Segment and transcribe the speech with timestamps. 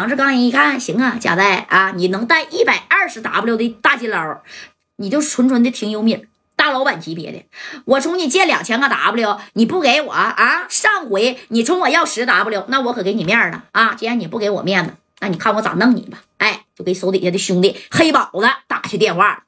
[0.00, 4.40] 杨志刚一看，行啊，贾代啊，你能带一百二十 W 的大金捞，
[4.96, 6.26] 你就纯纯的挺有米
[6.56, 7.44] 大老板级别的。
[7.84, 10.66] 我冲你借两千个 W，你不给我啊？
[10.70, 13.92] 上回你冲我要十 W，那我可给你面了啊！
[13.92, 16.22] 既然你不给我面子，那你看我咋弄你吧？
[16.38, 19.44] 哎，就给手底下的兄弟黑宝子打去电话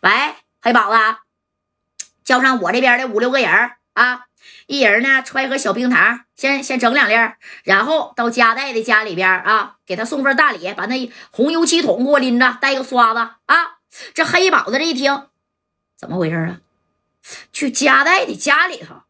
[0.00, 0.10] 喂，
[0.60, 0.98] 黑宝子，
[2.24, 3.48] 叫上我这边的五六个人
[3.98, 4.24] 啊。
[4.66, 7.14] 一人呢揣个小冰糖，先先整两粒，
[7.64, 13.78] 然后到加代的家里边啊，给他送份大礼，把那红油漆桶给我拎着，带个刷子啊。
[14.14, 15.26] 这黑宝子这一听，
[15.96, 16.60] 怎么回事啊？
[17.52, 19.02] 去加代的家里头，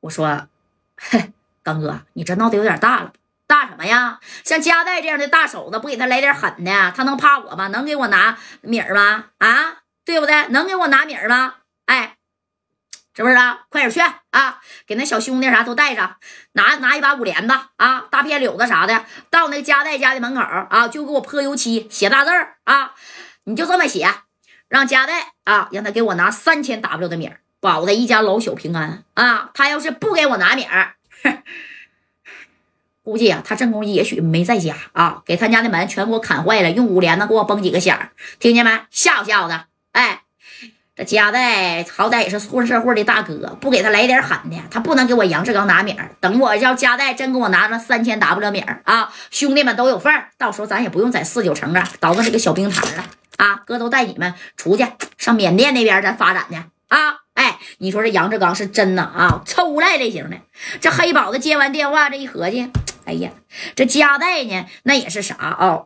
[0.00, 0.48] 我说，
[0.96, 3.12] 嘿，刚哥，你这闹得有点大了，
[3.46, 4.20] 大什么呀？
[4.44, 7.68] 像加代这样的大手子，不给他来点狠的，他能怕我吗？
[7.68, 9.26] 能给我拿米儿吗？
[9.38, 10.48] 啊，对不对？
[10.48, 11.54] 能给我拿米儿吗？
[11.86, 12.17] 哎。
[13.18, 13.58] 是不是啊？
[13.68, 13.98] 快点去
[14.30, 14.60] 啊！
[14.86, 16.18] 给那小兄弟啥都带上，
[16.52, 22.94] 拿拿一把五连子啊，大片柳子啥的，到那家代家的门口啊，就给我泼油漆，写大字儿啊！
[23.42, 24.08] 你就这么写，
[24.68, 29.50] 让家代啊，让他给我拿三千 W 的米儿，保他一家老小平安啊！
[29.52, 30.94] 他要是不给我拿米儿，
[33.02, 38.70] 估计啊，他正宫也许没在家啊，给他家的门全给我砍坏了，用五连子给我崩几个响，听见没？
[38.92, 40.22] 吓唬吓唬他，哎。
[40.98, 46.10] 这家代好歹也是混社会的大哥，不给他来点狠的，他不能给我杨志刚拿米儿。
[46.20, 53.04] 等我要家代真给我拿了三千 W 米儿啊，兄弟们都有份儿，到时候咱也不用在四九城啊倒腾这个小冰摊了
[53.36, 54.84] 啊，哥都带你们出去
[55.16, 56.56] 上缅甸那边咱发展去
[56.88, 57.18] 啊！
[57.34, 60.36] 哎，你说这杨志刚是真的啊，抽赖类型的。
[60.80, 62.68] 这黑宝子接完电话，这一合计，
[63.04, 63.30] 哎呀，
[63.76, 65.82] 这家代呢，那也是啥啊？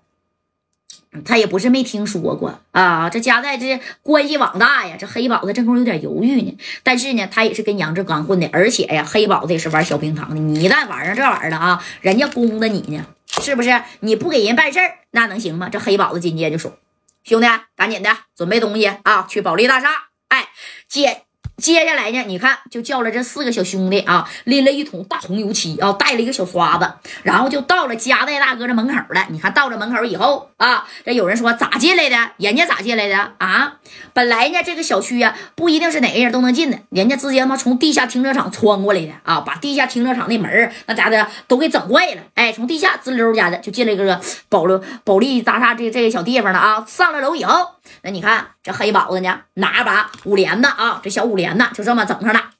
[1.24, 6.58] 他也不是没听说过啊，这家代这关系网大呀，这黑宝子这会有点犹豫呢。
[6.82, 10.36] 但是呢，他也是跟杨志刚混的，而且呀，黑宝子也是玩小冰糖的。
[10.36, 13.04] 你一旦玩上这玩意儿了啊，人家供着你呢，
[13.42, 13.82] 是不是？
[14.00, 15.68] 你不给人办事儿，那能行吗？
[15.68, 16.78] 这黑宝子紧接着就说
[17.24, 17.46] ：“兄弟，
[17.76, 19.88] 赶紧的准备东西啊，去保利大厦。”
[20.28, 20.48] 哎，
[20.88, 21.24] 姐。
[21.62, 22.24] 接下来呢？
[22.26, 26.92] 你看，就叫了这四个小兄弟啊，拎了一桶大红油漆啊，带了一个小刷子，
[27.22, 29.24] 然后就到了加代大哥这门口了。
[29.30, 32.16] 你看到这门口以后啊，这有人说咋进来的？
[32.38, 33.74] 人家咋进来的啊？
[34.12, 42.22] 本来呢，这个小区啊，不一定是哪个人都能进的，人家直接嘛从地下停车场穿过来的啊，把地下停车场那门那家的都给整坏了。
[42.34, 46.84] 哎，从地下滋溜家的就进来个保利保利大厦这这个小地方了啊。
[46.88, 47.68] 上了楼以后。
[48.02, 52.50] 那你看这黑宝子呢，拿把五连子啊，这小五连子就这么整上了，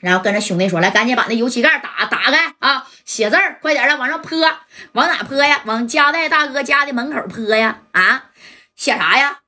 [0.00, 4.38] 然后跟着兄弟说：“来，赶紧把那油漆盖打打开啊，写字儿，快点的往上泼，
[4.92, 5.62] 往哪泼呀？
[5.64, 7.80] 往加代大哥家的门口泼呀！
[7.92, 8.30] 啊，
[8.74, 9.40] 写啥呀？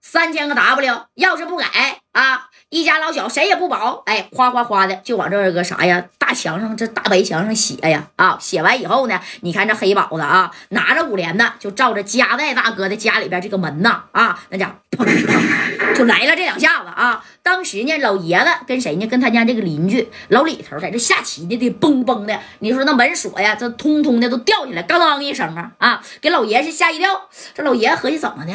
[0.00, 1.64] 三千个 W，要是不给
[2.12, 4.02] 啊，一家老小谁也不保。
[4.06, 6.04] 哎，哗哗哗的就往这个啥呀？
[6.18, 8.06] 大墙上这大白墙上写呀！
[8.16, 17.24] 啊，写完以后呢，你看这黑宝子啊，拿着五连子就照着家代大哥的家里边这个门呐，啊，那家砰砰就来了这两下子啊。
[17.42, 19.06] 当时呢，老爷子跟谁呢？
[19.06, 22.38] 跟他家这个邻居老李头在这下棋呢，得嘣嘣的。
[22.60, 27.28] 你说那门锁呀，这通通的都掉下来，当当一声啊啊，给老爷是吓一跳。
[27.54, 28.52] 这老爷子合计怎么的？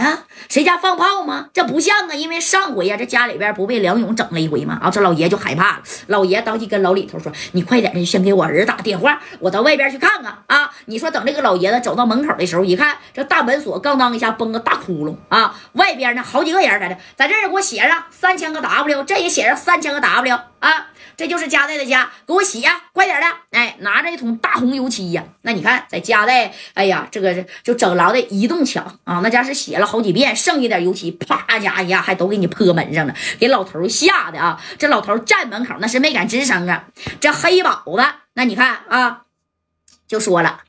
[0.48, 1.50] 谁家放炮吗？
[1.54, 4.80] 这不像啊，因为上回呀，这家里边不被梁勇整了一回吗？
[4.82, 5.84] 啊，这老爷就害怕了。
[6.08, 10.70] 老爷当即跟老李头说：“你。”快点的，先给我儿打电话，我到外边去看看啊！
[10.86, 15.56] 你说等这个老爷子走到门口的时候，一看这大门锁咣当一下崩个大窟窿啊！
[15.74, 20.88] 外边呢好几个人在这，在这给我写上三千个 W，这也写上三千个 W 啊！
[21.16, 23.28] 这就是家代的家，给我洗呀，快点的！
[23.52, 34.60] 哎，拿着一桶大红油漆呀，那你看在家代，哎呀，这个就整牢的一动墙啊，那家是写了好几遍，剩下点油漆，啪家呀，还都给你泼门上了，给老头吓的啊！
[34.80, 36.86] 这老头站门口那是没敢吱声啊。
[37.22, 38.04] 这黑宝子，
[38.34, 39.22] 那你看啊，
[40.08, 40.64] 就说了，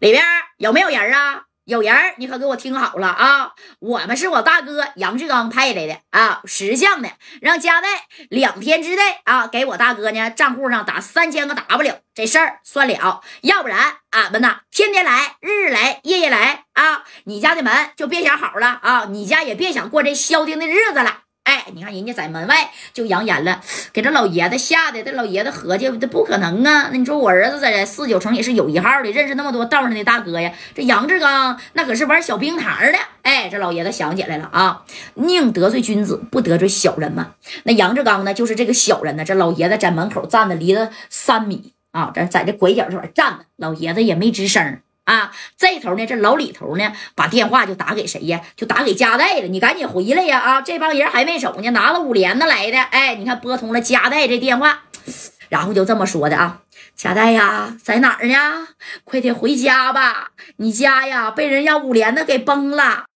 [0.00, 0.22] 里边
[0.56, 1.44] 有没有人啊？
[1.68, 3.52] 有人，你可给我听好了啊！
[3.78, 7.10] 我们是我大哥杨志刚派来的啊，识相的，
[7.42, 7.88] 让加代
[8.30, 13.20] 两天之内啊，给我大哥呢账户上打三千个 W，这事儿算了。
[13.42, 17.04] 要不然俺们呐，天天来，日日来，夜夜来啊！
[17.24, 21.24] 你家的门就别想好了啊，你家也别想过这消停的日子了。
[21.58, 23.60] 哎，你看人家在门外就扬言了，
[23.92, 26.88] 给这老爷子吓得，这老爷子合计这不可能啊！
[26.92, 30.52] 那你说我儿子在四九城也是有一号的，认识那么多道上的大哥呀。
[30.72, 32.98] 这杨志刚那可是玩小冰糖的。
[33.22, 34.84] 哎，这老爷子想起来了啊，
[35.14, 37.32] 宁得罪君子，不得罪小人嘛。
[37.64, 39.24] 那杨志刚呢，就是这个小人呢。
[39.24, 44.78] 这老爷子在门口站的，离了三米啊，这在这拐角这块站着，老爷子也没吱声。
[45.08, 48.42] 啊，这头呢，这老李头呢，把电话就打给谁呀？
[48.54, 49.46] 就打给加代了。
[49.46, 50.38] 你赶紧回来呀！
[50.38, 52.78] 啊，这帮人还没走呢，拿了五连子来的。
[52.78, 54.82] 哎，你看拨通了加代这电话，
[55.48, 56.60] 然后就这么说的啊，
[56.94, 58.68] 贾代呀，在哪儿呢？
[59.04, 63.06] 快点回家吧，你家呀被人家五连的给崩了。